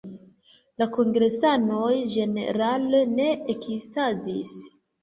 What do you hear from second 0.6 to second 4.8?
La kongresanoj ĝenerale ne ekstazis.